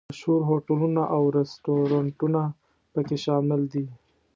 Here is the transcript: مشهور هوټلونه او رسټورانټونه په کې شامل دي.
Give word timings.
مشهور 0.09 0.41
هوټلونه 0.49 1.01
او 1.15 1.21
رسټورانټونه 1.37 2.41
په 2.93 2.99
کې 3.07 3.17
شامل 3.25 3.61
دي. 3.73 3.85